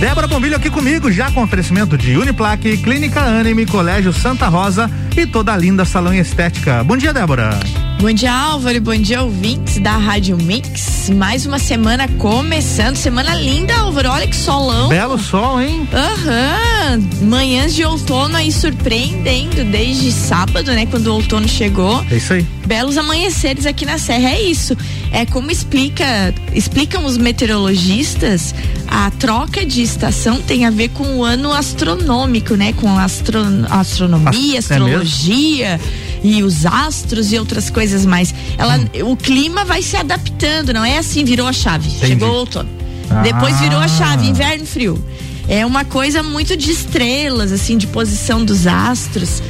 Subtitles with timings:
[0.00, 5.26] Débora Bombilho aqui comigo, já com oferecimento de Uniplaque, Clínica Anime, Colégio Santa Rosa e
[5.26, 6.84] toda a linda salão estética.
[6.84, 7.58] Bom dia, Débora.
[7.98, 8.78] Bom dia, Álvaro.
[8.82, 11.08] Bom dia, ouvintes da Rádio Mix.
[11.08, 12.94] Mais uma semana começando.
[12.94, 14.10] Semana linda, Álvaro.
[14.10, 14.88] Olha que solão.
[14.88, 15.88] Belo sol, hein?
[15.90, 16.98] Aham.
[17.22, 17.28] Uhum.
[17.28, 20.84] Manhãs de outono aí surpreendendo desde sábado, né?
[20.84, 22.04] Quando o outono chegou.
[22.10, 22.46] É isso aí.
[22.66, 24.28] Belos amanheceres aqui na Serra.
[24.28, 24.76] É isso.
[25.16, 26.04] É como explica,
[26.52, 28.54] explicam os meteorologistas,
[28.86, 32.74] a troca de estação tem a ver com o ano astronômico, né?
[32.74, 33.40] Com astro,
[33.70, 35.66] astronomia, Ast é astrologia.
[35.68, 35.80] É
[36.22, 38.34] e os astros e outras coisas mais.
[38.58, 39.12] Ela, hum.
[39.12, 41.88] O clima vai se adaptando, não é assim, virou a chave.
[41.88, 42.08] Entendi.
[42.08, 42.68] Chegou o outono.
[43.08, 43.22] Ah.
[43.22, 45.02] Depois virou a chave, inverno frio.
[45.48, 49.40] É uma coisa muito de estrelas, assim, de posição dos astros.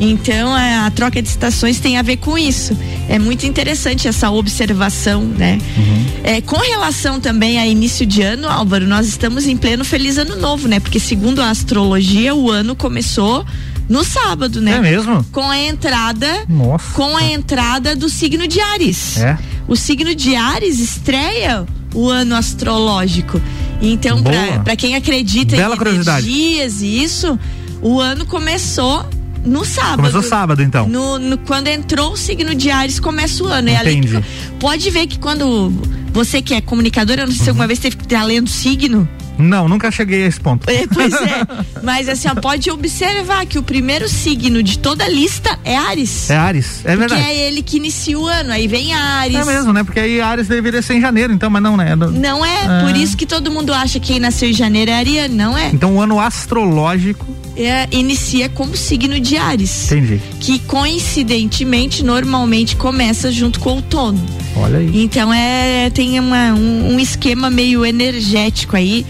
[0.00, 2.76] Então a, a, troca de estações tem a ver com isso.
[3.08, 5.58] É muito interessante essa observação, né?
[5.76, 6.06] Uhum.
[6.24, 10.36] É, com relação também a início de ano, Álvaro, nós estamos em pleno feliz ano
[10.36, 10.80] novo, né?
[10.80, 13.44] Porque segundo a astrologia, o ano começou
[13.88, 14.76] no sábado, né?
[14.76, 15.24] É mesmo?
[15.30, 16.26] Com a entrada.
[16.48, 16.92] Nossa.
[16.94, 19.18] Com a entrada do signo de Ares.
[19.18, 19.38] É.
[19.68, 23.40] O signo de Ares estreia o ano astrológico.
[23.80, 24.22] Então,
[24.64, 27.38] para quem acredita Bela em energias e isso,
[27.82, 29.04] o ano começou
[29.44, 29.96] no sábado.
[29.96, 30.88] Começou sábado, então.
[30.88, 33.68] No, no, quando entrou o signo de Ares, começa o ano.
[33.68, 34.16] Entendi.
[34.16, 34.22] É
[34.58, 35.70] pode ver que quando
[36.12, 39.08] você que é comunicador, eu não sei se alguma vez teve que estar lendo signo.
[39.38, 40.68] Não, nunca cheguei a esse ponto.
[40.68, 41.46] É, pois é.
[41.82, 46.30] Mas assim, ó, pode observar que o primeiro signo de toda a lista é Ares.
[46.30, 47.20] É Ares, é verdade.
[47.20, 49.36] Porque é ele que inicia o ano, aí vem Ares.
[49.36, 49.84] É mesmo, né?
[49.84, 51.94] Porque aí Ares deveria ser em janeiro, então, mas não, né?
[51.94, 52.84] Não é, é.
[52.84, 55.70] por isso que todo mundo acha que quem nasceu em janeiro é ariano, não é?
[55.72, 59.90] Então o ano astrológico é, inicia como signo de Ares.
[59.90, 60.20] Entendi.
[60.40, 64.20] Que coincidentemente, normalmente começa junto com o outono.
[64.56, 65.02] Olha aí.
[65.02, 69.04] Então é tem uma, um, um esquema meio energético aí.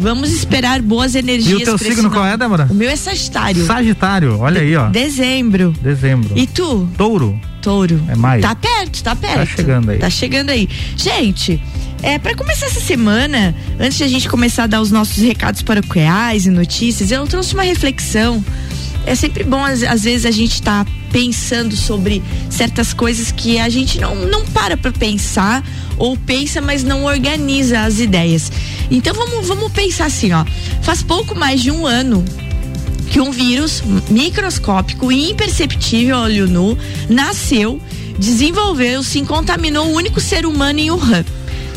[0.00, 1.60] Vamos esperar boas energias.
[1.60, 2.68] E o teu signo qual é, Débora?
[2.70, 3.66] O meu é Sagitário.
[3.66, 4.88] Sagitário, olha aí, ó.
[4.88, 5.74] Dezembro.
[5.82, 6.30] Dezembro.
[6.36, 6.88] E tu?
[6.96, 7.38] Touro.
[7.60, 8.00] Touro.
[8.08, 8.40] É maio.
[8.40, 9.38] Tá perto, tá perto.
[9.38, 9.98] Tá chegando aí.
[9.98, 10.68] Tá chegando aí.
[10.96, 11.60] Gente,
[12.00, 15.62] é, para começar essa semana, antes de a gente começar a dar os nossos recados
[15.62, 18.42] paroquiais e notícias, eu trouxe uma reflexão.
[19.08, 23.68] É sempre bom, às, às vezes, a gente tá pensando sobre certas coisas que a
[23.70, 25.64] gente não, não para para pensar
[25.96, 28.52] ou pensa, mas não organiza as ideias.
[28.90, 30.44] Então vamos, vamos pensar assim, ó.
[30.82, 32.22] Faz pouco mais de um ano
[33.10, 36.76] que um vírus microscópico e imperceptível olho nu
[37.08, 37.80] nasceu,
[38.18, 41.24] desenvolveu-se e contaminou o único ser humano em Wuhan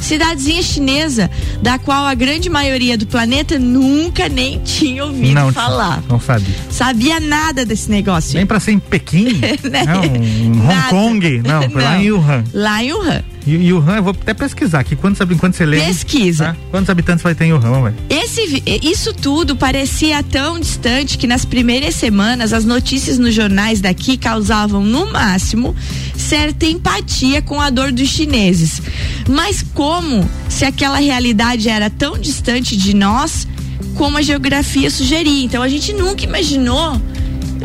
[0.02, 1.30] cidadezinha chinesa,
[1.62, 6.04] da qual a grande maioria do planeta nunca nem tinha ouvido não, falar.
[6.10, 6.56] Não sabia.
[6.70, 8.36] Sabia nada desse negócio.
[8.36, 9.84] Nem para ser em Pequim, né?
[9.86, 10.90] não, em Hong.
[10.90, 11.90] Kong, não, foi não.
[11.90, 12.44] lá em Wuhan.
[12.54, 13.24] Lá em Wuhan.
[13.46, 14.96] E, Wuhan, eu vou até pesquisar aqui.
[14.96, 15.80] Quantos, quantos você lê?
[15.82, 16.46] Pesquisa.
[16.46, 16.56] Tá?
[16.70, 17.94] Quantos habitantes vai ter em Wuhan?
[18.10, 24.18] Esse, isso tudo parecia tão distante que nas primeiras semanas as notícias nos jornais daqui
[24.18, 25.76] causavam, no máximo,
[26.16, 28.82] certa empatia com a dor dos chineses.
[29.28, 33.48] Mas como se aquela realidade era tão distante de nós
[33.96, 35.44] como a geografia sugeria?
[35.46, 37.02] Então a gente nunca imaginou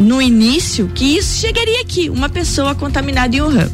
[0.01, 3.71] no início que isso chegaria aqui, uma pessoa contaminada em Wuhan.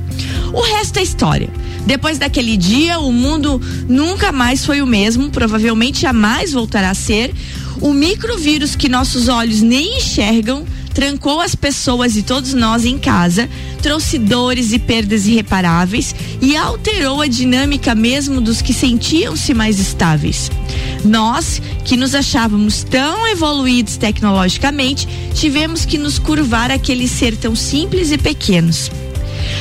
[0.53, 1.49] O resto é história.
[1.87, 7.35] Depois daquele dia, o mundo nunca mais foi o mesmo, provavelmente jamais voltará a ser.
[7.81, 13.49] O microvírus que nossos olhos nem enxergam trancou as pessoas e todos nós em casa,
[13.81, 20.51] trouxe dores e perdas irreparáveis e alterou a dinâmica mesmo dos que sentiam-se mais estáveis.
[21.05, 28.13] Nós, que nos achávamos tão evoluídos tecnologicamente, tivemos que nos curvar aquele ser tão simples
[28.13, 28.91] e pequenos.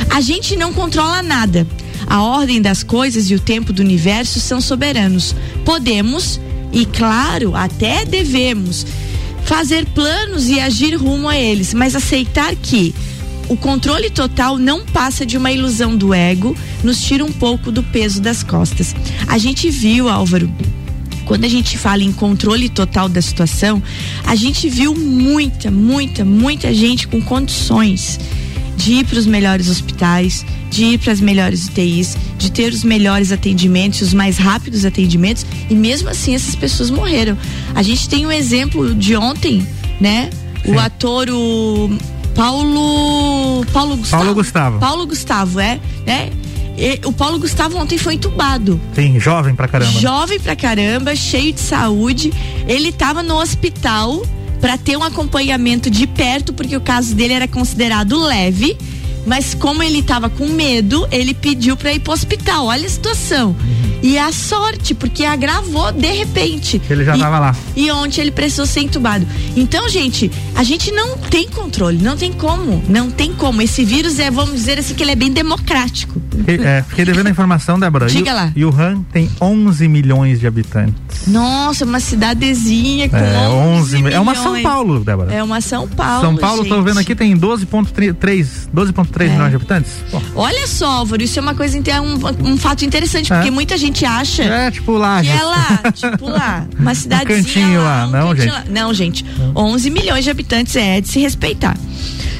[0.10, 1.66] A gente não controla nada,
[2.12, 5.34] a ordem das coisas e o tempo do universo são soberanos.
[5.64, 6.42] Podemos,
[6.74, 8.86] e claro, até devemos,
[9.46, 12.94] fazer planos e agir rumo a eles, mas aceitar que
[13.48, 17.82] o controle total não passa de uma ilusão do ego, nos tira um pouco do
[17.82, 18.94] peso das costas.
[19.26, 20.54] A gente viu, Álvaro,
[21.24, 23.82] quando a gente fala em controle total da situação,
[24.26, 28.20] a gente viu muita, muita, muita gente com condições
[28.82, 32.84] de ir para os melhores hospitais, de ir para as melhores UTIs, de ter os
[32.84, 37.38] melhores atendimentos, os mais rápidos atendimentos, e mesmo assim essas pessoas morreram.
[37.76, 39.66] A gente tem um exemplo de ontem,
[40.00, 40.32] né?
[40.66, 40.74] Sim.
[40.74, 41.96] O ator o
[42.34, 44.24] Paulo Paulo Gustavo.
[44.24, 44.80] Paulo Gustavo.
[44.80, 46.32] Paulo Gustavo, é, né?
[47.06, 48.82] O Paulo Gustavo ontem foi entubado.
[48.96, 49.92] Sim, jovem pra caramba.
[50.00, 52.34] Jovem pra caramba, cheio de saúde.
[52.68, 54.24] Ele estava no hospital
[54.62, 58.78] para ter um acompanhamento de perto, porque o caso dele era considerado leve.
[59.26, 62.68] Mas como ele estava com medo, ele pediu para ir para o hospital.
[62.68, 63.56] Olha a situação.
[64.02, 66.82] E a sorte, porque agravou de repente.
[66.90, 67.56] Ele já estava lá.
[67.76, 69.26] E ontem ele precisou ser entubado.
[69.56, 73.62] Então, gente, a gente não tem controle, não tem como, não tem como.
[73.62, 76.22] Esse vírus é, vamos dizer assim, que ele é bem democrático.
[76.48, 78.08] É, fiquei devendo a informação, Débora.
[78.08, 78.52] Diga lá.
[78.56, 80.96] E o Han tem 11 milhões de habitantes.
[81.28, 84.16] Nossa, uma cidadezinha com é, 11 milhões.
[84.16, 85.34] É uma São Paulo, Débora.
[85.34, 86.22] É uma São Paulo.
[86.22, 86.70] São Paulo, gente.
[86.70, 89.30] tô vendo aqui, tem 12,3 12,3 é.
[89.30, 89.92] milhões de habitantes.
[90.12, 90.22] Bom.
[90.36, 93.36] Olha só, Álvaro, isso é uma coisa, um, um fato interessante, é.
[93.36, 94.44] porque muita gente acha.
[94.44, 95.22] É, tipo lá.
[95.22, 96.68] Que é lá, tipo lá.
[96.78, 97.40] Uma cidadezinha.
[97.40, 98.50] Um cantinho lá, um não, gente.
[98.50, 98.64] Lá.
[98.70, 99.26] Não, gente.
[99.56, 101.78] 11 milhões de habitantes é de se respeitar.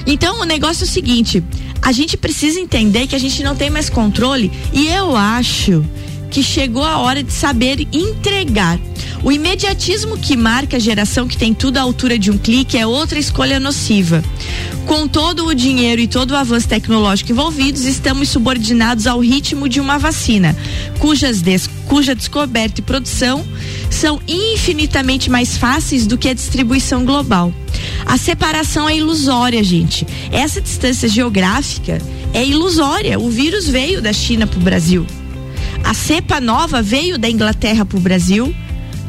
[0.06, 1.44] Então, o negócio é o seguinte:
[1.82, 5.84] a gente precisa entender que a gente não tem mais controle e eu acho
[6.32, 8.80] que chegou a hora de saber entregar.
[9.22, 12.88] O imediatismo que marca a geração que tem tudo à altura de um clique é
[12.88, 14.24] outra escolha nociva.
[14.88, 19.80] Com todo o dinheiro e todo o avanço tecnológico envolvidos, estamos subordinados ao ritmo de
[19.80, 20.58] uma vacina,
[20.98, 23.46] cujas des cuja descoberta e produção
[23.90, 27.54] são infinitamente mais fáceis do que a distribuição global.
[28.06, 30.08] A separação é ilusória, gente.
[30.32, 32.02] Essa distância geográfica
[32.34, 33.20] é ilusória.
[33.20, 35.06] O vírus veio da China para o Brasil.
[35.84, 38.56] A cepa nova veio da Inglaterra para o Brasil,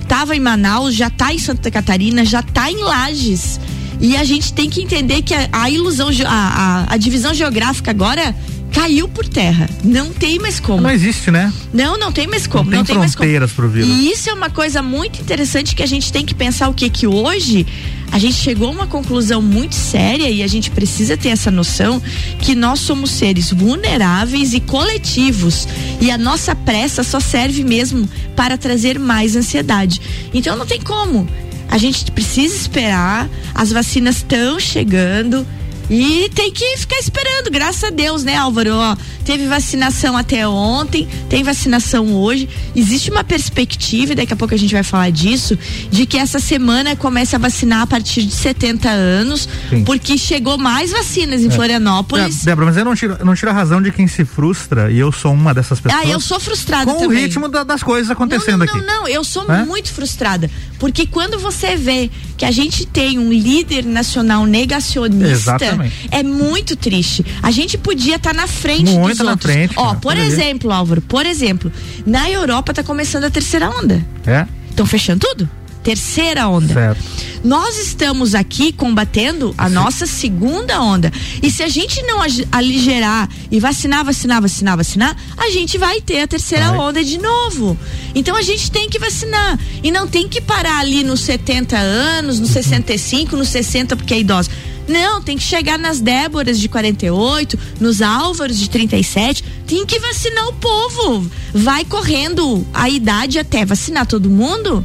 [0.03, 3.61] estava em Manaus, já está em Santa Catarina, já está em Lages.
[4.01, 7.91] E a gente tem que entender que a, a ilusão, a, a, a divisão geográfica
[7.91, 8.35] agora
[8.73, 9.69] caiu por terra.
[9.85, 10.81] Não tem mais como.
[10.81, 11.53] Não existe, né?
[11.73, 12.65] Não, não tem mais como.
[12.65, 13.89] Não tem, não tem fronteiras pro vírus.
[13.89, 16.89] E isso é uma coisa muito interessante que a gente tem que pensar o que
[16.89, 17.67] que hoje
[18.11, 22.01] a gente chegou a uma conclusão muito séria e a gente precisa ter essa noção
[22.41, 25.67] que nós somos seres vulneráveis e coletivos
[26.01, 30.01] e a nossa pressa só serve mesmo para trazer mais ansiedade.
[30.35, 31.27] Então não tem como.
[31.71, 35.47] A gente precisa esperar, as vacinas estão chegando,
[35.93, 38.71] e tem que ficar esperando, graças a Deus, né, Álvaro?
[38.75, 38.97] Ó,
[39.27, 42.49] teve vacinação até ontem, tem vacinação hoje.
[42.75, 45.59] Existe uma perspectiva, e daqui a pouco a gente vai falar disso,
[45.91, 49.85] de que essa semana começa a vacinar a partir de 70 anos, Sim.
[49.85, 51.51] porque chegou mais vacinas em é.
[51.51, 52.41] Florianópolis.
[52.41, 54.99] É, Débora, mas eu não tiro, não tiro a razão de quem se frustra, e
[54.99, 56.03] eu sou uma dessas pessoas.
[56.03, 57.19] Ah, eu sou frustrada com também.
[57.19, 58.87] o ritmo da, das coisas acontecendo não, não, aqui.
[58.87, 59.63] Não, não, eu sou é?
[59.67, 62.11] muito frustrada, porque quando você vê
[62.43, 66.09] que a gente tem um líder nacional negacionista, Exatamente.
[66.11, 67.25] é muito triste.
[67.41, 69.53] A gente podia estar tá na frente muito dos na outros.
[69.53, 71.71] Frente, Ó, por exemplo, Álvaro, por exemplo,
[72.05, 74.05] na Europa está começando a terceira onda.
[74.27, 74.45] É?
[74.69, 75.49] Estão fechando tudo?
[75.83, 76.73] Terceira onda.
[76.73, 77.33] Certo.
[77.45, 81.13] Nós estamos aqui combatendo a nossa segunda onda.
[81.43, 82.21] E se a gente não
[82.53, 86.79] aligerar e vacinar, vacinar, vacinar, vacinar, a gente vai ter a terceira vai.
[86.79, 87.77] onda de novo.
[88.15, 89.59] Então a gente tem que vacinar.
[89.83, 94.21] E não tem que parar ali nos 70 anos, nos 65, nos 60, porque é
[94.21, 94.49] idosa.
[94.87, 99.45] Não, tem que chegar nas Déboras de 48, nos Álvaros de 37.
[99.67, 101.31] Tem que vacinar o povo.
[101.55, 104.85] Vai correndo a idade até vacinar todo mundo.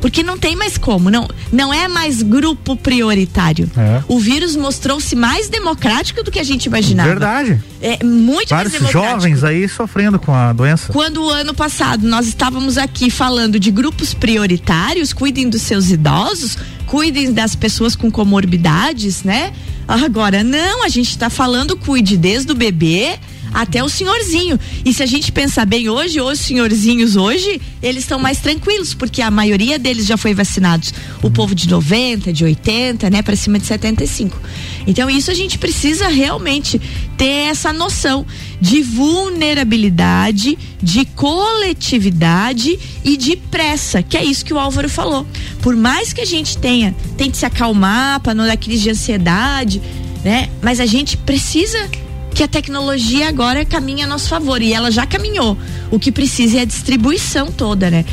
[0.00, 3.70] Porque não tem mais como, não, não é mais grupo prioritário.
[3.76, 4.02] É.
[4.08, 7.08] O vírus mostrou-se mais democrático do que a gente imaginava.
[7.08, 7.62] Verdade.
[7.82, 9.20] É muito Vários mais democrático.
[9.20, 10.92] jovens aí sofrendo com a doença.
[10.92, 16.56] Quando o ano passado nós estávamos aqui falando de grupos prioritários, cuidem dos seus idosos,
[16.86, 19.52] cuidem das pessoas com comorbidades, né?
[19.86, 23.18] Agora não, a gente está falando cuide desde o bebê
[23.52, 24.58] até o senhorzinho.
[24.84, 29.22] E se a gente pensar bem hoje, os senhorzinhos hoje, eles estão mais tranquilos, porque
[29.22, 30.92] a maioria deles já foi vacinados.
[31.22, 34.38] O povo de 90, de 80, né, para cima de 75.
[34.86, 36.80] Então isso a gente precisa realmente
[37.16, 38.26] ter essa noção
[38.60, 45.26] de vulnerabilidade, de coletividade e de pressa, que é isso que o Álvaro falou.
[45.60, 49.82] Por mais que a gente tenha, tente se acalmar para não dar crise de ansiedade,
[50.24, 50.48] né?
[50.62, 51.88] Mas a gente precisa
[52.34, 55.56] que a tecnologia agora caminha a nosso favor e ela já caminhou.
[55.90, 58.04] O que precisa é a distribuição toda, né?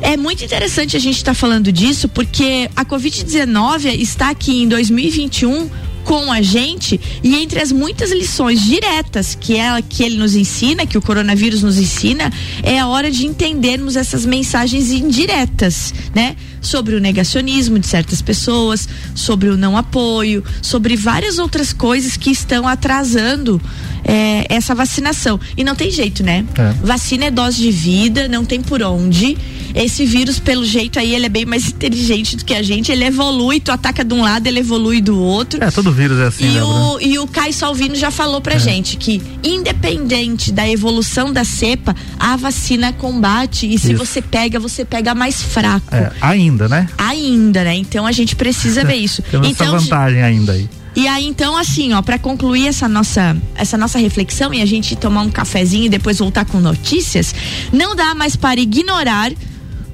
[0.00, 4.62] É, é muito interessante a gente estar tá falando disso porque a Covid-19 está aqui
[4.62, 5.68] em 2021
[6.08, 10.86] com a gente e entre as muitas lições diretas que ela que ele nos ensina,
[10.86, 16.34] que o coronavírus nos ensina, é a hora de entendermos essas mensagens indiretas, né?
[16.60, 22.30] Sobre o negacionismo de certas pessoas, sobre o não apoio, sobre várias outras coisas que
[22.30, 23.60] estão atrasando
[24.04, 25.38] é, essa vacinação.
[25.56, 26.44] E não tem jeito, né?
[26.56, 26.72] É.
[26.82, 29.36] Vacina é dose de vida, não tem por onde.
[29.74, 32.90] Esse vírus, pelo jeito aí, ele é bem mais inteligente do que a gente.
[32.90, 35.62] Ele evolui, tu ataca de um lado, ele evolui do outro.
[35.62, 36.46] É, todo vírus é assim.
[36.46, 38.58] E, né, o, e o Caio Salvino já falou pra é.
[38.58, 43.72] gente que, independente da evolução da cepa, a vacina combate.
[43.72, 44.04] E se Isso.
[44.04, 45.94] você pega, você pega mais fraco.
[45.94, 46.88] É, ainda, né?
[46.96, 47.74] Ainda, né?
[47.74, 49.22] Então a gente precisa ver isso.
[49.30, 50.68] Temos então, essa vantagem ainda aí.
[50.96, 54.96] E aí então assim, ó, para concluir essa nossa essa nossa reflexão e a gente
[54.96, 57.34] tomar um cafezinho e depois voltar com notícias,
[57.72, 59.30] não dá mais para ignorar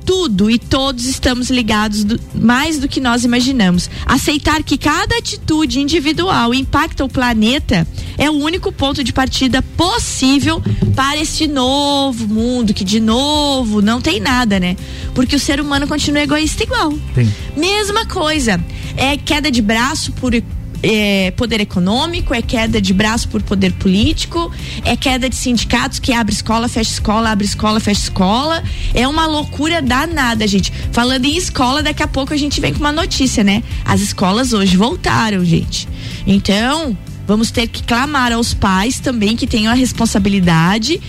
[0.05, 3.89] tudo e todos estamos ligados do, mais do que nós imaginamos.
[4.07, 7.87] Aceitar que cada atitude individual impacta o planeta
[8.19, 10.63] é o único ponto de partida possível
[10.95, 14.77] para este novo mundo que de novo não tem nada, né?
[15.15, 16.93] Porque o ser humano continua egoísta igual.
[17.15, 17.33] Sim.
[17.57, 18.63] Mesma coisa.
[18.97, 20.35] É queda de braço por
[20.85, 24.53] é, poder econômico, é queda de braço por poder político,
[24.85, 28.63] é queda de sindicatos que abre escola, fecha escola, abre escola, fecha escola.
[28.93, 30.73] É uma loucura danada, gente.
[30.93, 33.63] Falando em escola, daqui a pouco a gente vem com uma notícia, né?
[33.85, 35.89] As escolas hoje voltaram, gente.
[36.27, 41.01] Então, vamos ter que clamar aos pais também que tenham a responsabilidade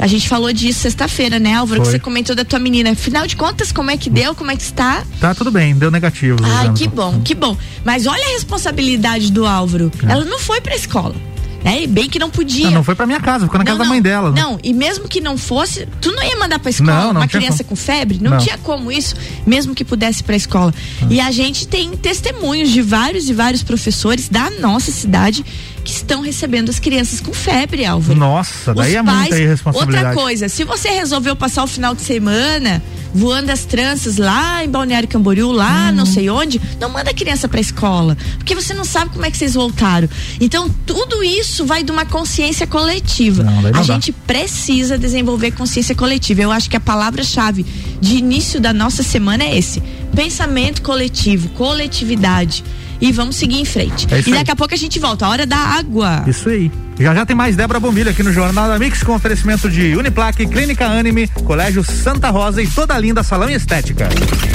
[0.00, 1.82] a gente falou disso sexta-feira, né, Álvaro?
[1.82, 2.90] Que você comentou da tua menina.
[2.92, 4.34] Afinal de contas, como é que deu?
[4.34, 5.04] Como é que está?
[5.20, 6.38] Tá tudo bem, deu negativo.
[6.42, 7.56] Ai, que bom, que bom.
[7.84, 9.92] Mas olha a responsabilidade do Álvaro.
[10.02, 10.12] É.
[10.12, 11.14] Ela não foi pra escola.
[11.64, 11.82] Né?
[11.82, 12.66] E bem que não podia.
[12.66, 14.30] Não, não foi pra minha casa, ficou na não, casa não, da mãe dela.
[14.30, 17.70] Não, e mesmo que não fosse, tu não ia mandar pra escola uma criança como.
[17.70, 18.18] com febre?
[18.20, 19.14] Não, tinha como isso,
[19.46, 20.72] mesmo que pudesse ir pra escola.
[21.02, 21.06] Ah.
[21.10, 25.44] E a gente tem testemunhos de vários e vários professores da nossa cidade
[25.84, 28.18] que estão recebendo as crianças com febre, Álvaro.
[28.18, 30.06] Nossa, daí Os é pais, muita irresponsabilidade.
[30.06, 32.82] Outra coisa, se você resolveu passar o final de semana
[33.14, 35.96] voando as tranças lá em Balneário Camboriú, lá hum.
[35.96, 39.30] não sei onde, não manda a criança pra escola, porque você não sabe como é
[39.30, 40.08] que vocês voltaram.
[40.40, 43.42] Então, tudo isso vai de uma consciência coletiva.
[43.42, 46.42] Não, não a gente precisa desenvolver consciência coletiva.
[46.42, 47.64] Eu acho que a palavra-chave
[48.00, 49.82] de início da nossa semana é esse:
[50.14, 52.64] pensamento coletivo, coletividade
[53.00, 54.06] e vamos seguir em frente.
[54.10, 56.24] É e daqui a pouco a gente volta, a hora da água.
[56.26, 56.70] Isso aí.
[56.98, 60.46] Já já tem mais Débora Bombilho aqui no Jornal da Mix com oferecimento de Uniplaque,
[60.46, 64.08] Clínica Anime, Colégio Santa Rosa e toda a linda salão e estética.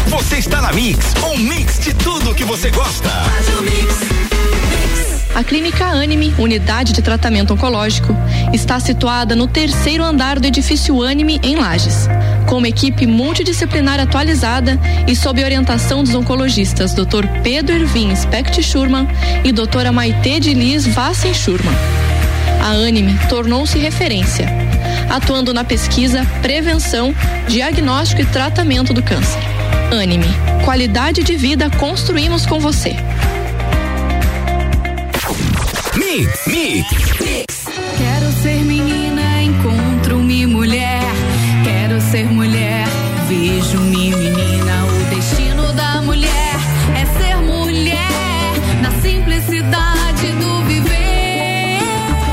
[0.07, 3.09] Você está na Mix, um mix de tudo que você gosta.
[5.35, 8.15] A Clínica Anime, unidade de tratamento oncológico,
[8.53, 12.07] está situada no terceiro andar do edifício Anime, em Lages.
[12.47, 17.27] Com uma equipe multidisciplinar atualizada e sob orientação dos oncologistas Dr.
[17.43, 19.07] Pedro Ervin Specht Schurman
[19.43, 21.73] e doutora Maite de Liz Vassen Schurman.
[22.61, 24.47] A Anime tornou-se referência,
[25.09, 27.13] atuando na pesquisa, prevenção,
[27.47, 29.39] diagnóstico e tratamento do câncer.
[29.91, 30.27] Anime,
[30.63, 32.95] qualidade de vida construímos com você.
[35.95, 37.64] Mix, mix.
[43.75, 44.85] Vejo-me menina.
[44.85, 46.55] O destino da mulher
[46.95, 51.79] é ser mulher, na simplicidade do viver.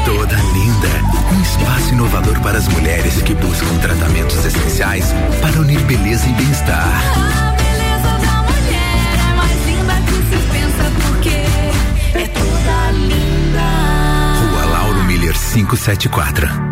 [0.05, 6.27] Toda linda, um espaço inovador para as mulheres que buscam tratamentos essenciais para unir beleza
[6.29, 7.03] e bem-estar.
[15.53, 16.72] 574.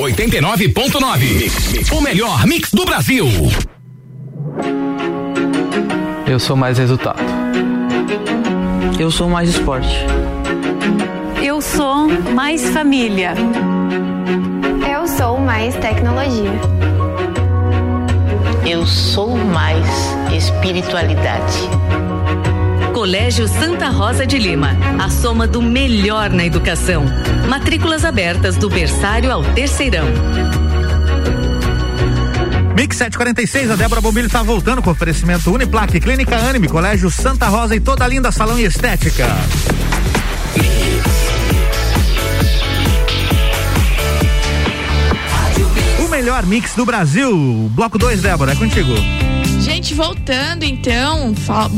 [0.00, 1.92] 89.9.
[1.92, 3.26] O melhor mix do Brasil.
[6.26, 7.20] Eu sou mais resultado.
[8.98, 9.94] Eu sou mais esporte.
[11.42, 13.34] Eu sou mais família.
[14.90, 16.50] Eu sou mais tecnologia.
[18.66, 19.86] Eu sou mais
[20.34, 21.58] espiritualidade.
[23.00, 27.02] Colégio Santa Rosa de Lima, a soma do melhor na educação.
[27.48, 30.04] Matrículas abertas do berçário ao terceirão.
[32.76, 37.74] Mix 746, a Débora Bombilho está voltando com oferecimento Uniplaque, Clínica Anime, Colégio Santa Rosa
[37.74, 39.26] e toda a linda salão e estética.
[46.04, 47.70] O melhor mix do Brasil.
[47.72, 48.92] Bloco 2, Débora, é contigo.
[49.62, 51.70] Gente, voltando então, fal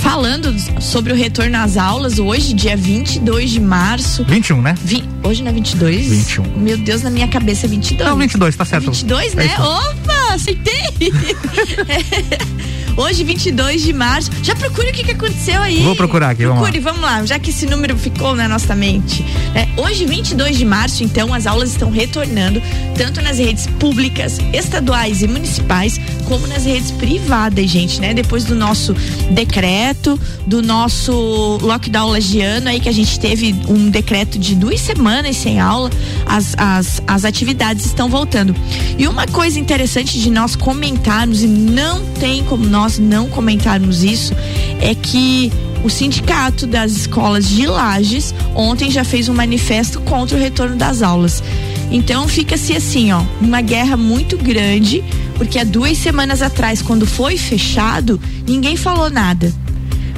[0.00, 4.24] falando sobre o retorno às aulas, hoje, dia 22 de março.
[4.24, 4.74] 21, né?
[4.82, 6.06] Vi, hoje não é 22?
[6.08, 6.58] 21.
[6.58, 8.10] Meu Deus, na minha cabeça é 22.
[8.10, 8.90] Não, 22, tá certo.
[8.90, 9.46] 22, né?
[9.46, 11.12] É Opa, acertei!
[12.96, 14.30] Hoje, 22 de março.
[14.42, 15.82] Já procure o que, que aconteceu aí.
[15.82, 17.08] Vou procurar aqui, Procure, vamos lá.
[17.08, 19.24] vamos lá, já que esse número ficou na nossa mente.
[19.54, 22.62] É, hoje, 22 de março, então, as aulas estão retornando,
[22.96, 28.14] tanto nas redes públicas, estaduais e municipais, como nas redes privadas, gente, né?
[28.14, 28.94] Depois do nosso
[29.30, 35.36] decreto, do nosso lockdown lagiano aí que a gente teve um decreto de duas semanas
[35.36, 35.90] sem aula,
[36.26, 38.54] as, as, as atividades estão voltando.
[38.98, 44.34] E uma coisa interessante de nós comentarmos, e não tem como nós não comentarmos isso,
[44.80, 45.52] é que
[45.84, 51.02] o sindicato das escolas de Lages ontem já fez um manifesto contra o retorno das
[51.02, 51.42] aulas.
[51.90, 55.04] Então fica-se assim, ó, uma guerra muito grande,
[55.36, 59.52] porque há duas semanas atrás, quando foi fechado, ninguém falou nada.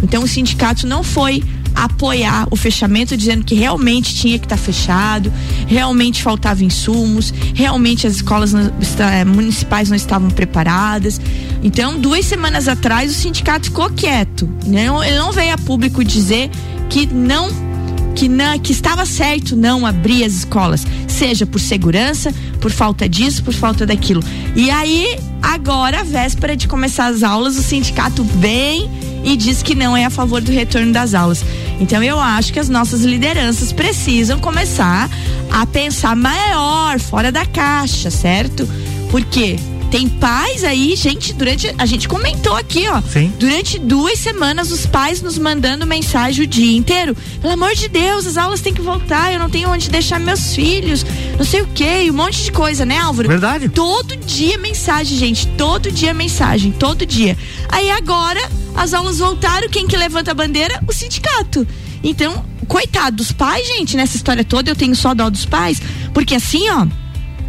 [0.02, 1.42] Então o sindicato não foi
[1.76, 5.30] apoiar o fechamento, dizendo que realmente tinha que estar tá fechado,
[5.66, 11.20] realmente faltava insumos, realmente as escolas eh, municipais não estavam preparadas.
[11.62, 14.49] Então, duas semanas atrás, o sindicato ficou quieto.
[14.66, 14.87] Né?
[15.06, 16.50] Ele não veio a público dizer
[16.88, 17.66] que não
[18.14, 23.42] que, não, que estava certo não abrir as escolas, seja por segurança, por falta disso,
[23.42, 24.23] por falta daquilo.
[24.54, 28.90] E aí, agora, véspera de começar as aulas, o sindicato vem
[29.25, 31.44] e diz que não é a favor do retorno das aulas.
[31.80, 35.08] Então eu acho que as nossas lideranças precisam começar
[35.50, 38.68] a pensar maior, fora da caixa, certo?
[39.11, 39.56] Porque
[39.90, 41.75] tem pais aí, gente, durante.
[41.78, 43.00] A gente comentou aqui, ó.
[43.00, 43.33] Sim.
[43.38, 47.16] Durante duas semanas, os pais nos mandando mensagem o dia inteiro.
[47.40, 50.55] Pelo amor de Deus, as aulas têm que voltar, eu não tenho onde deixar meus
[50.55, 51.05] filhos,
[51.38, 53.28] não sei o quê, um monte de coisa, né, Álvaro?
[53.28, 53.69] Verdade.
[53.69, 55.47] Todo dia mensagem, gente.
[55.49, 57.37] Todo dia mensagem, todo dia.
[57.69, 58.40] Aí agora,
[58.75, 60.83] as aulas voltaram, quem que levanta a bandeira?
[60.88, 61.66] O sindicato.
[62.02, 65.81] Então, coitado dos pais, gente, nessa história toda, eu tenho só dó dos pais,
[66.12, 66.87] porque assim, ó,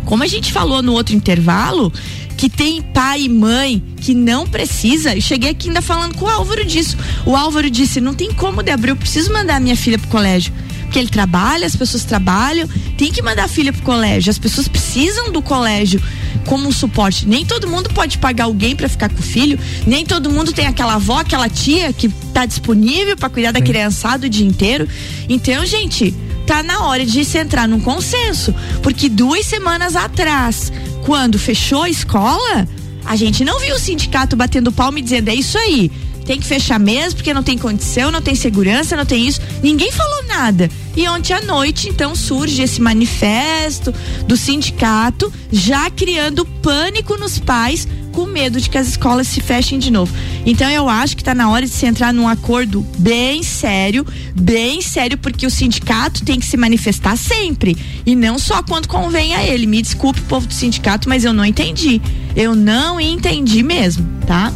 [0.06, 1.92] como a gente falou no outro intervalo,
[2.38, 5.16] que tem pai e mãe que não precisa.
[5.16, 6.96] Eu cheguei aqui ainda falando com o Álvaro disso.
[7.26, 10.54] O Álvaro disse: não tem como, Débora, eu preciso mandar minha filha pro colégio.
[10.84, 14.30] Porque ele trabalha, as pessoas trabalham, tem que mandar a filha pro colégio.
[14.30, 16.02] As pessoas precisam do colégio
[16.46, 17.28] como um suporte.
[17.28, 20.66] Nem todo mundo pode pagar alguém para ficar com o filho, nem todo mundo tem
[20.66, 24.88] aquela avó, aquela tia que tá disponível para cuidar da criançada o dia inteiro.
[25.28, 26.16] Então, gente,
[26.48, 30.72] tá na hora de se entrar num consenso, porque duas semanas atrás
[31.08, 32.68] quando fechou a escola,
[33.06, 35.90] a gente não viu o sindicato batendo palma e dizendo: é isso aí,
[36.26, 39.40] tem que fechar mesmo, porque não tem condição, não tem segurança, não tem isso.
[39.64, 40.70] Ninguém falou nada.
[40.98, 43.94] E ontem à noite, então, surge esse manifesto
[44.28, 49.78] do sindicato, já criando pânico nos pais, com medo de que as escolas se fechem
[49.78, 50.12] de novo.
[50.44, 54.04] Então, eu acho que está na hora de se entrar num acordo bem sério,
[54.34, 57.78] bem sério, porque o sindicato tem que se manifestar sempre.
[58.08, 59.68] E não só quando convém a ele.
[59.68, 62.02] Me desculpe, povo do sindicato, mas eu não entendi.
[62.36, 64.52] Eu não entendi mesmo, tá?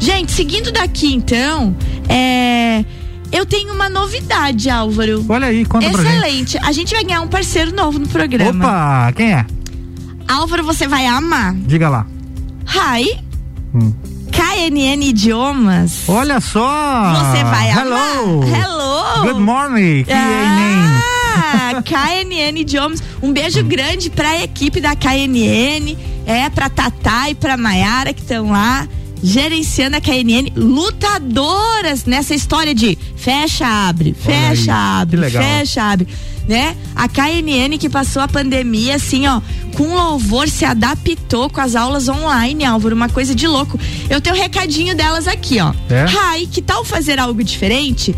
[0.00, 1.76] Gente, seguindo daqui então,
[2.08, 2.82] é.
[3.30, 5.22] Eu tenho uma novidade, Álvaro.
[5.28, 6.56] Olha aí, conta Excelente.
[6.62, 8.64] A gente vai ganhar um parceiro novo no programa.
[8.64, 9.44] Opa, quem é?
[10.26, 11.54] Álvaro, você vai amar.
[11.54, 12.06] Diga lá.
[12.66, 13.18] Hi.
[13.74, 13.94] Hum.
[14.30, 16.08] KNN Idiomas.
[16.08, 17.12] Olha só.
[17.14, 17.86] Você vai amar.
[17.86, 18.42] Hello.
[18.44, 19.22] Hello.
[19.22, 21.02] Good morning, KNN.
[21.34, 23.02] Ah, KNN Idiomas.
[23.22, 25.96] Um beijo grande pra equipe da KNN,
[26.26, 28.88] é, pra Tatá e pra Maiara que estão lá
[29.22, 36.08] gerenciando a KNN, lutadoras nessa história de fecha, abre, fecha, abre, fecha, abre,
[36.48, 36.76] né?
[36.94, 39.40] A KNN que passou a pandemia assim, ó,
[39.76, 43.78] com louvor se adaptou com as aulas online, Álvaro, uma coisa de louco.
[44.10, 45.72] Eu tenho um recadinho delas aqui, ó.
[45.88, 46.04] É?
[46.04, 48.14] Rai, que tal fazer algo diferente?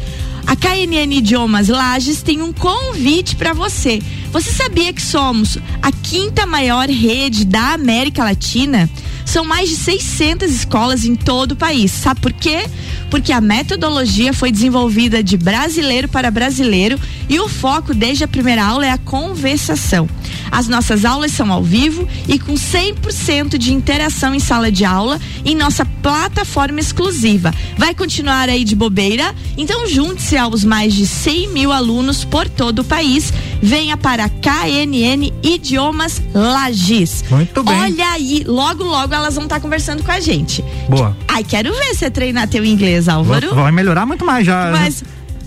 [0.46, 4.02] A KNN Idiomas Lages tem um convite para você.
[4.30, 8.90] Você sabia que somos a quinta maior rede da América Latina?
[9.24, 11.90] São mais de 600 escolas em todo o país.
[11.90, 12.64] Sabe por quê?
[13.10, 18.64] Porque a metodologia foi desenvolvida de brasileiro para brasileiro e o foco desde a primeira
[18.64, 20.08] aula é a conversação.
[20.50, 25.20] As nossas aulas são ao vivo e com 100% de interação em sala de aula
[25.44, 27.52] em nossa plataforma exclusiva.
[27.76, 29.34] Vai continuar aí de bobeira?
[29.56, 33.32] Então junte-se aos mais de 100 mil alunos por todo o país.
[33.62, 37.24] Venha para KNN Idiomas Lagis.
[37.30, 37.74] Muito bem.
[37.74, 40.64] Olha aí, logo, logo elas vão estar tá conversando com a gente.
[40.88, 41.16] Boa.
[41.29, 43.55] Ai, quero ver você treinar teu inglês, Álvaro.
[43.55, 44.70] Vai melhorar muito mais já.
[44.70, 45.03] Mas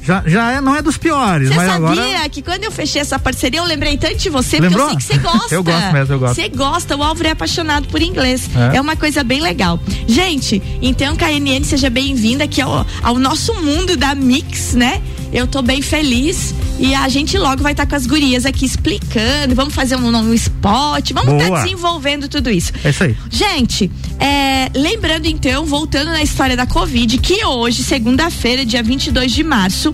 [0.07, 2.29] já, já é, não é dos piores, Você mas sabia agora...
[2.29, 4.87] que quando eu fechei essa parceria, eu lembrei tanto de você, Lembrou?
[4.87, 5.55] porque eu sei que você gosta.
[5.55, 6.35] eu gosto mesmo, eu gosto.
[6.35, 8.49] Você gosta, o Álvaro é apaixonado por inglês.
[8.71, 8.77] É.
[8.77, 9.77] É, uma coisa bem legal.
[10.07, 15.01] Gente, então, KNN, seja bem-vinda aqui ao, ao nosso mundo da Mix, né?
[15.33, 18.65] Eu tô bem feliz e a gente logo vai estar tá com as gurias aqui
[18.65, 22.71] explicando, vamos fazer um, um spot, vamos estar tá desenvolvendo tudo isso.
[22.83, 23.17] É isso aí.
[23.29, 29.43] Gente, é, lembrando então, voltando na história da Covid, que hoje, segunda-feira, dia 22 de
[29.43, 29.93] março,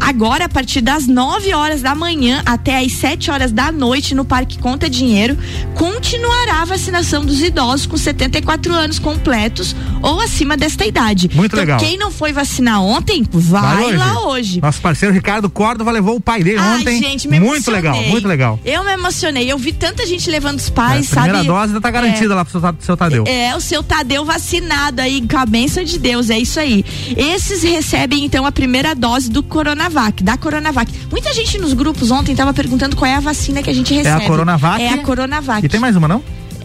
[0.00, 4.24] Agora, a partir das 9 horas da manhã até as 7 horas da noite no
[4.24, 5.36] Parque Conta Dinheiro,
[5.74, 11.28] continuará a vacinação dos idosos com 74 anos completos ou acima desta idade.
[11.34, 11.78] Muito então, legal.
[11.78, 13.96] Quem não foi vacinar ontem, vai, hoje.
[13.96, 14.60] lá hoje.
[14.60, 17.00] Nosso parceiro Ricardo Córdova levou o pai dele Ai, ontem.
[17.00, 17.80] gente, me muito emocionei.
[17.82, 18.60] legal, muito legal.
[18.64, 19.50] Eu me emocionei.
[19.50, 21.48] Eu vi tanta gente levando os pais, É, a primeira sabe?
[21.48, 23.24] dose já tá garantida lá pro seu, seu Tadeu.
[23.26, 26.84] É, o seu Tadeu vacinado aí, com a bênção de Deus, é isso aí.
[27.16, 29.42] Esses recebem, então, a primeira dose do
[29.86, 30.92] Coronavac, da Coronavac.
[31.10, 34.22] Muita gente nos grupos ontem tava perguntando qual é a vacina que a gente recebe.
[34.22, 34.82] É a Coronavac?
[34.82, 35.64] É a Coronavac.
[35.64, 36.22] E tem mais uma, não?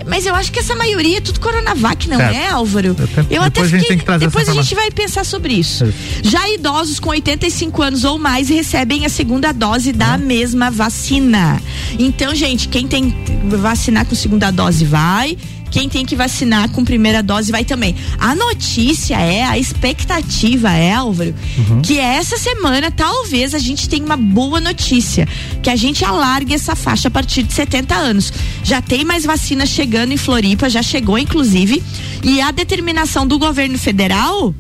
[0.08, 2.36] Mas eu acho que essa maioria é tudo Coronavac, não Certo.
[2.36, 2.88] é, Álvaro?
[2.88, 2.96] Eu
[3.30, 3.88] Eu até depois a gente fiquei.
[3.90, 5.94] tem que trazer depois a gente vai pensar sobre isso.
[6.24, 11.62] Já idosos com 85 anos ou mais recebem a segunda dose da mesma vacina.
[12.00, 15.38] Então, gente, quem tem que vacinar com segunda dose vai.
[15.72, 17.96] Quem tem que vacinar com primeira dose vai também.
[18.20, 21.34] A notícia é, a expectativa é, Álvaro,
[21.82, 25.28] que essa semana talvez a gente tenha uma boa notícia.
[25.64, 28.34] Que a gente alargue essa faixa a partir de 70 anos.
[28.64, 31.82] Já tem mais vacinas chegando em Floripa, já chegou inclusive.
[32.22, 34.54] E a determinação do governo federal.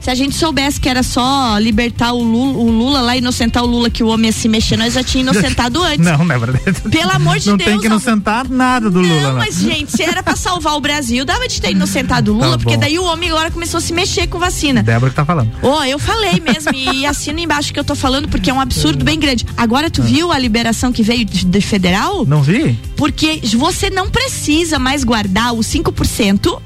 [0.00, 3.66] Se a gente soubesse que era só libertar o Lula, o Lula lá, inocentar o
[3.66, 5.98] Lula, que o homem ia se mexer, nós já tinha inocentado antes.
[6.04, 6.80] Não, não é verdade.
[6.90, 7.70] Pelo amor de não Deus.
[7.70, 9.38] tem que inocentar nada do Lula, Não, não.
[9.38, 12.58] mas gente, se era pra salvar o Brasil, dava de ter inocentado o Lula, Tá
[12.58, 14.82] porque daí o homem agora começou a se mexer com vacina.
[14.82, 15.50] Débora que tá falando.
[15.62, 19.04] Ó, eu falei mesmo e assino embaixo que eu tô falando porque é um absurdo
[19.04, 19.44] bem grande.
[19.56, 22.24] Agora tu viu a liberação que veio de, de federal?
[22.24, 22.78] Não vi?
[22.96, 26.58] Porque você não precisa mais guardar os 5%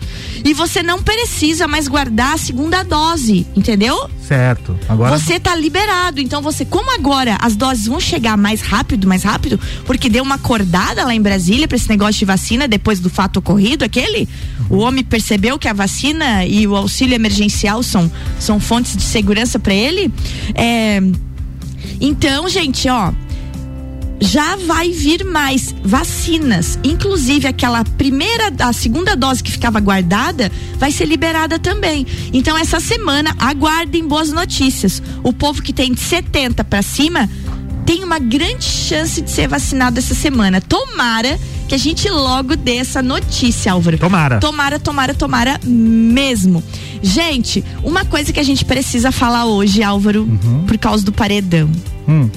[0.45, 4.09] e você não precisa mais guardar a segunda dose, entendeu?
[4.27, 4.79] Certo.
[4.89, 5.17] Agora.
[5.19, 6.21] Você tá liberado.
[6.21, 10.37] Então você, como agora as doses vão chegar mais rápido, mais rápido, porque deu uma
[10.37, 14.29] acordada lá em Brasília pra esse negócio de vacina depois do fato ocorrido, aquele,
[14.69, 19.59] o homem percebeu que a vacina e o auxílio emergencial são, são fontes de segurança
[19.59, 20.13] para ele.
[20.55, 21.01] É,
[22.01, 23.13] então, gente, ó,
[24.21, 30.91] já vai vir mais vacinas, inclusive aquela primeira, a segunda dose que ficava guardada, vai
[30.91, 32.07] ser liberada também.
[32.33, 35.03] Então essa semana aguardem boas notícias.
[35.23, 37.29] O povo que tem de 70 para cima
[37.85, 40.61] tem uma grande chance de ser vacinado essa semana.
[40.61, 43.99] Tomara que a gente logo dê essa notícia, Álvaro.
[43.99, 44.39] Tomara.
[44.39, 46.63] Tomara, tomara, tomara mesmo.
[47.03, 50.27] Gente, uma coisa que a gente precisa falar hoje, Álvaro,
[50.67, 51.71] por causa do paredão.
[52.09, 52.29] Hum.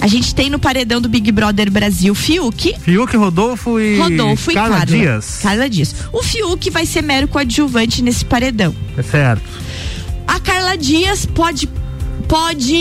[0.00, 2.74] A gente tem no paredão do Big Brother Brasil Fiuk.
[2.80, 3.98] Fiuk, Rodolfo e.
[3.98, 4.86] Rodolfo e Carla Carla.
[4.86, 5.38] Dias.
[5.42, 5.94] Carla Dias.
[6.12, 8.74] O Fiuk vai ser mero coadjuvante nesse paredão.
[8.96, 9.42] É certo.
[10.26, 11.68] A Carla Dias pode.
[12.28, 12.76] Pode.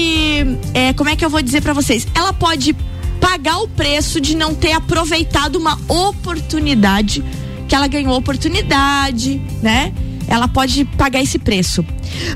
[0.73, 2.07] é, como é que eu vou dizer pra vocês?
[2.15, 2.75] Ela pode
[3.19, 7.23] pagar o preço de não ter aproveitado uma oportunidade.
[7.67, 9.93] Que ela ganhou oportunidade, né?
[10.27, 11.85] Ela pode pagar esse preço.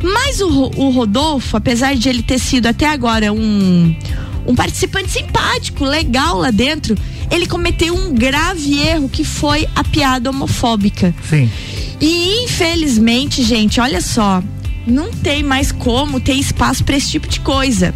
[0.01, 3.95] Mas o, o Rodolfo, apesar de ele ter sido até agora um,
[4.47, 6.95] um participante simpático, legal lá dentro,
[7.29, 11.13] ele cometeu um grave erro que foi a piada homofóbica.
[11.29, 11.51] Sim.
[11.99, 14.41] E infelizmente, gente, olha só,
[14.85, 17.93] não tem mais como ter espaço para esse tipo de coisa.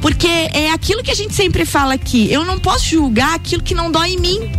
[0.00, 3.74] Porque é aquilo que a gente sempre fala aqui, eu não posso julgar aquilo que
[3.74, 4.50] não dói em mim.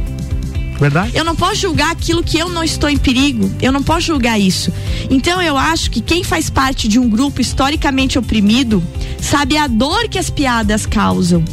[0.80, 1.12] Verdade?
[1.16, 3.50] Eu não posso julgar aquilo que eu não estou em perigo.
[3.62, 4.72] Eu não posso julgar isso.
[5.10, 8.84] Então eu acho que quem faz parte de um grupo historicamente oprimido
[9.20, 11.44] sabe a dor que as piadas causam.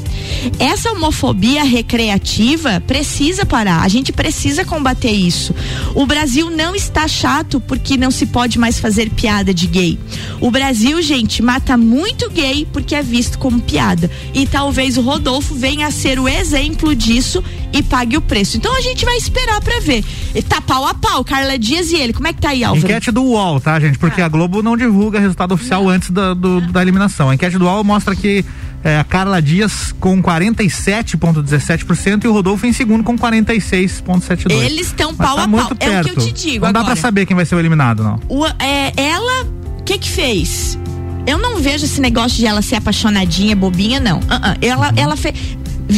[0.58, 3.82] Essa homofobia recreativa precisa parar.
[3.82, 5.54] A gente precisa combater isso.
[5.94, 9.98] O Brasil não está chato porque não se pode mais fazer piada de gay.
[10.40, 14.10] O Brasil, gente, mata muito gay porque é visto como piada.
[14.34, 18.56] E talvez o Rodolfo venha a ser o exemplo disso e pague o preço.
[18.56, 20.04] Então a gente vai esperar pra ver.
[20.34, 22.12] E tá pau a pau, Carla Dias e ele.
[22.12, 22.84] Como é que tá aí, Álvaro?
[22.86, 23.98] Enquete do UOL, tá, gente?
[23.98, 27.30] Porque a Globo não divulga resultado oficial antes da, do- da eliminação.
[27.30, 28.44] A enquete do UOL mostra que
[28.84, 34.50] é, a Carla Dias com 47,17% e o Rodolfo em segundo com 46,72%.
[34.50, 35.88] Eles estão pau tá a muito pau.
[35.88, 36.26] É o que eu perto.
[36.26, 36.94] te digo Não dá agora.
[36.94, 38.20] pra saber quem vai ser o eliminado, não.
[38.28, 39.44] O- é, ela,
[39.78, 40.78] o que que fez?
[41.26, 44.18] Eu não vejo esse negócio de ela ser apaixonadinha, bobinha, não.
[44.28, 45.34] Ah, ah, Ela, ela fez.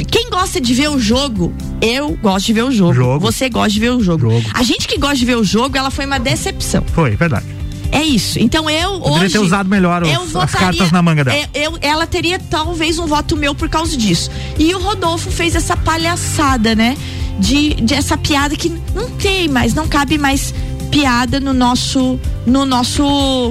[0.03, 3.19] Quem gosta de ver o jogo, eu gosto de ver o jogo.
[3.21, 4.29] Você gosta de ver o jogo.
[4.53, 6.83] A gente que gosta de ver o jogo, ela foi uma decepção.
[6.95, 7.47] Foi, verdade.
[7.93, 8.41] É isso.
[8.41, 9.33] Então eu Poderia hoje.
[9.35, 11.37] ter usado melhor os- eu as votaria- cartas na manga dela.
[11.37, 14.31] é, eu- ela teria talvez um voto meu por causa disso.
[14.59, 16.97] E o Rodolfo fez essa palhaçada, né?
[17.39, 20.53] De, de essa piada que não tem mais, não cabe mais
[20.91, 22.19] piada no nosso.
[22.47, 23.03] No nosso.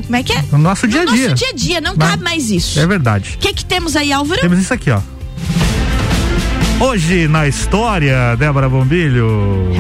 [0.06, 0.44] Como é que é?
[0.52, 1.30] No nosso dia a No dia.
[1.30, 2.80] nosso dia a dia, não Mas- cabe mais isso.
[2.80, 3.32] É verdade.
[3.36, 4.40] O que que temos aí, Álvaro?
[4.42, 5.00] Temos isso aqui, ó.
[6.84, 9.72] Hoje na história, Débora Bombilho.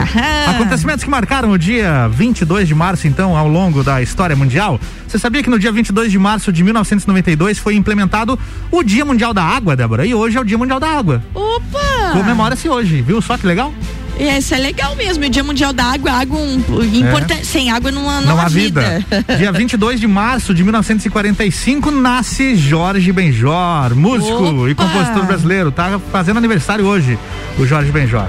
[0.48, 4.80] Acontecimentos que marcaram o dia 22 de março, então, ao longo da história mundial.
[5.06, 8.40] Você sabia que no dia 22 de março de 1992 foi implementado
[8.72, 10.06] o Dia Mundial da Água, Débora?
[10.06, 11.22] E hoje é o Dia Mundial da Água.
[11.34, 12.14] Opa!
[12.14, 13.74] Comemora-se hoje, viu só que legal?
[14.20, 15.24] Esse é legal mesmo.
[15.24, 16.56] O Dia Mundial da Água, água um,
[16.94, 17.42] importante.
[17.42, 17.44] É.
[17.44, 19.04] Sem água não, não, não há vida.
[19.10, 19.26] vida.
[19.38, 24.70] Dia 22 de março de 1945 nasce Jorge Benjor, músico Opa.
[24.70, 25.72] e compositor brasileiro.
[25.72, 27.18] Tá fazendo aniversário hoje,
[27.58, 28.28] o Jorge Benjor.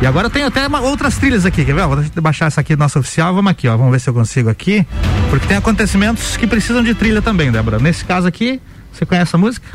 [0.00, 1.86] E agora tem até uma, outras trilhas aqui, quer ver?
[1.86, 3.34] Vou baixar essa aqui, nossa oficial.
[3.34, 3.76] Vamos aqui, ó.
[3.76, 4.86] Vamos ver se eu consigo aqui.
[5.30, 7.78] Porque tem acontecimentos que precisam de trilha também, Débora.
[7.78, 8.60] Nesse caso aqui,
[8.92, 9.66] você conhece a música?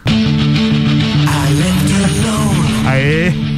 [2.85, 3.50] Aê!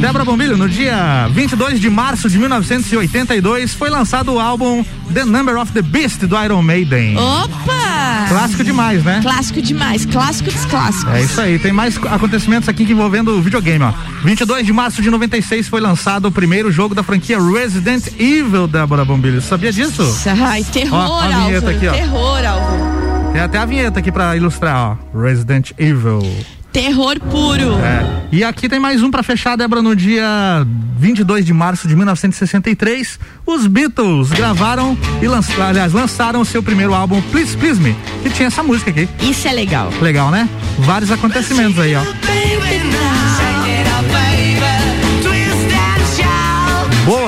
[0.00, 5.56] Débora Bombilho, no dia 22 de março de 1982 foi lançado o álbum The Number
[5.56, 7.16] of the Beast do Iron Maiden.
[7.16, 8.26] Opa!
[8.28, 9.20] Clássico demais, né?
[9.22, 11.14] Clássico demais, clássico dos clássicos.
[11.14, 13.92] É isso aí, tem mais acontecimentos aqui envolvendo o videogame, ó.
[14.22, 19.04] 22 de março de 96 foi lançado o primeiro jogo da franquia Resident Evil, Débora
[19.04, 19.40] Bombilho.
[19.40, 20.02] Sabia disso?
[20.44, 21.92] Ai, terror, ó, a vinheta aqui, ó.
[21.92, 23.32] Terror, Álvaro.
[23.32, 25.18] Tem até a vinheta aqui pra ilustrar, ó.
[25.18, 26.20] Resident Evil.
[26.76, 27.78] Terror puro.
[27.78, 28.26] É.
[28.30, 30.26] E aqui tem mais um para fechar, Débora, no dia
[30.98, 36.92] 22 de março de 1963, os Beatles gravaram e lançaram, aliás, lançaram o seu primeiro
[36.92, 39.08] álbum Please Please Me, que tinha essa música aqui.
[39.22, 39.90] Isso é legal.
[40.02, 40.46] Legal, né?
[40.80, 42.02] Vários acontecimentos aí, ó.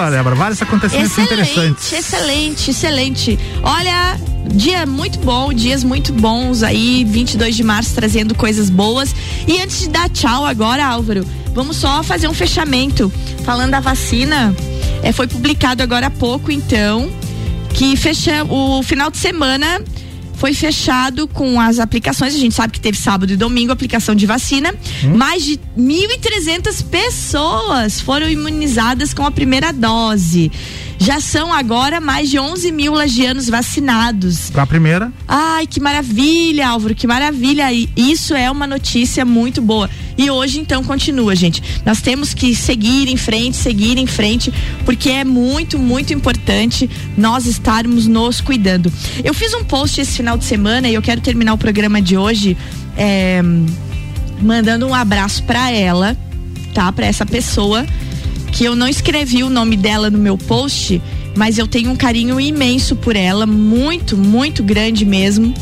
[0.09, 1.93] Boa, Débora, vários acontecimentos excelente, interessantes.
[1.93, 3.39] Excelente, excelente.
[3.63, 4.19] Olha,
[4.55, 9.15] dia muito bom, dias muito bons aí, 22 de março trazendo coisas boas.
[9.47, 13.13] E antes de dar tchau agora, Álvaro, vamos só fazer um fechamento.
[13.45, 14.57] Falando da vacina,
[15.03, 17.11] é, foi publicado agora há pouco, então,
[17.75, 19.83] que fecha o final de semana
[20.39, 22.35] foi fechado com as aplicações.
[22.35, 24.73] A gente sabe que teve sábado e domingo aplicação de vacina.
[25.05, 25.17] Hum.
[25.17, 30.51] Mais de 1.300 pessoas foram imunizadas com a primeira dose.
[30.99, 34.51] Já são agora mais de 11 mil lagianos vacinados.
[34.51, 35.13] Com a primeira?
[35.27, 37.73] Ai, que maravilha, Álvaro, que maravilha.
[37.73, 39.89] E isso é uma notícia muito boa.
[40.17, 41.63] E hoje, então, continua, gente.
[41.87, 44.53] Nós temos que seguir em frente, seguir em frente,
[44.85, 48.93] porque é muito, muito importante nós estarmos nos cuidando.
[49.23, 52.17] Eu fiz um post esse final de semana e eu quero terminar o programa de
[52.17, 52.57] hoje
[52.97, 53.41] é,
[54.43, 56.17] mandando um abraço para ela,
[56.75, 56.91] tá?
[56.91, 57.87] Para essa pessoa
[58.53, 61.01] que eu não escrevi o nome dela no meu post,
[61.37, 65.55] mas eu tenho um carinho imenso por ela, muito, muito grande mesmo.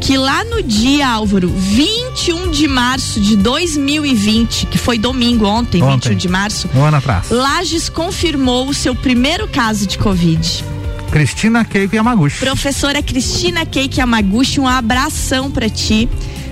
[0.00, 6.10] Que lá no dia, Álvaro, 21 de março de 2020, que foi domingo ontem, ontem
[6.10, 7.30] 21 de março, um ano atrás.
[7.30, 10.64] Lages confirmou o seu primeiro caso de Covid.
[11.10, 12.38] Cristina Keiko Yamaguchi.
[12.38, 16.08] Professora Cristina Keiko Yamaguchi, um abração para ti,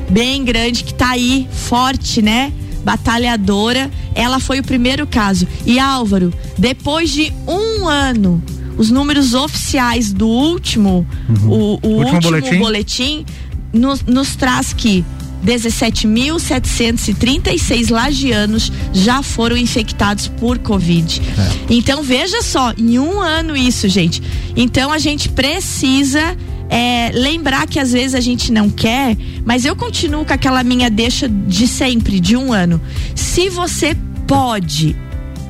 [0.09, 2.53] bem grande, que tá aí, forte, né?
[2.85, 5.49] Batalhadora, ela foi o primeiro caso.
[5.65, 8.43] E Álvaro, depois de um ano,
[8.77, 11.49] os números oficiais do último, uhum.
[11.49, 13.25] o, o, último, último, boletim, boletim
[13.73, 15.05] nos, nos traz que
[15.45, 21.21] 17.736 lagianos já foram infectados por Covid.
[21.21, 21.75] É.
[21.75, 24.21] Então veja só, em um ano isso, gente.
[24.57, 26.37] Então a gente precisa
[26.75, 30.91] é, lembrar que às vezes a gente não quer, mas eu continuo com aquela minha
[30.91, 32.81] deixa de sempre, de um ano.
[33.15, 34.97] Se você pode,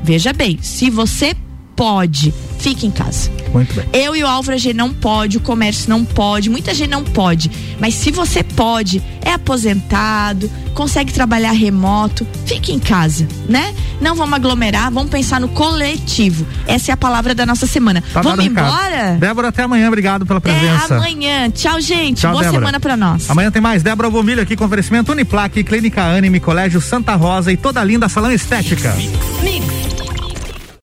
[0.02, 1.34] veja bem, se você
[1.74, 3.30] pode, fique em casa.
[3.52, 3.84] Muito bem.
[3.92, 7.04] Eu e o Álvaro, a gente não pode, o comércio não pode, muita gente não
[7.04, 7.50] pode.
[7.78, 13.74] Mas se você pode, é aposentado, consegue trabalhar remoto, fique em casa, né?
[14.00, 16.46] Não vamos aglomerar, vamos pensar no coletivo.
[16.66, 18.02] Essa é a palavra da nossa semana.
[18.12, 19.16] Tá vamos embora?
[19.18, 20.84] Débora, até amanhã, obrigado pela presença.
[20.86, 21.50] Até amanhã.
[21.50, 22.20] Tchau, gente.
[22.20, 22.60] Tchau, Boa Débora.
[22.60, 23.30] semana pra nós.
[23.30, 23.82] Amanhã tem mais.
[23.82, 28.32] Débora Bombilho aqui com oferecimento Uniplaque, Clínica Anime, Colégio Santa Rosa e toda linda salão
[28.32, 28.94] estética.